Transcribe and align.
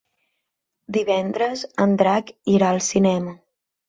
Divendres 0.95 1.61
en 1.85 1.93
Drac 1.99 2.31
irà 2.55 2.71
al 2.71 2.81
cinema. 2.87 3.37